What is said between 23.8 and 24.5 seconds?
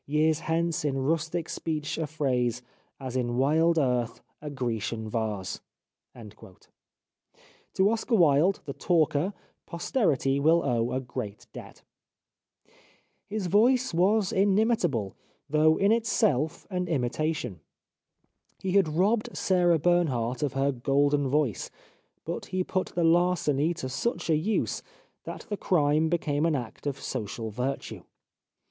such a